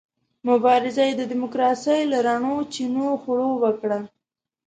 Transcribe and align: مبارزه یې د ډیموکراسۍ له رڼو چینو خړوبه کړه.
مبارزه 0.47 1.03
یې 1.07 1.13
د 1.17 1.21
ډیموکراسۍ 1.31 2.01
له 2.11 2.17
رڼو 2.27 2.55
چینو 2.73 3.07
خړوبه 3.21 3.71
کړه. 3.79 3.99